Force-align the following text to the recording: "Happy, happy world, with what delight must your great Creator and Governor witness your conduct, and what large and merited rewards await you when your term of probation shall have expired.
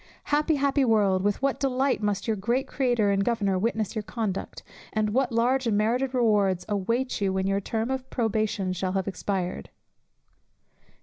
"Happy, 0.33 0.55
happy 0.55 0.83
world, 0.83 1.21
with 1.21 1.39
what 1.43 1.59
delight 1.59 2.01
must 2.01 2.25
your 2.27 2.35
great 2.35 2.65
Creator 2.67 3.11
and 3.11 3.23
Governor 3.23 3.59
witness 3.59 3.95
your 3.95 4.01
conduct, 4.01 4.63
and 4.91 5.11
what 5.11 5.31
large 5.31 5.67
and 5.67 5.77
merited 5.77 6.11
rewards 6.15 6.65
await 6.67 7.21
you 7.21 7.31
when 7.31 7.45
your 7.45 7.61
term 7.61 7.91
of 7.91 8.09
probation 8.09 8.73
shall 8.73 8.93
have 8.93 9.07
expired. 9.07 9.69